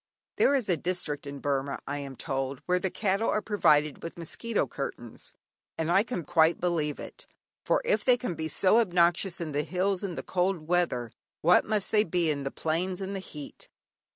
[0.37, 4.17] There is a district in Burmah, I am told, where the cattle are provided with
[4.17, 5.35] mosquito curtains,
[5.77, 7.27] and I can quite believe it,
[7.67, 11.11] for if they can be so obnoxious in the hills in the cold weather,
[11.43, 13.67] what must they be in the plains in the heat!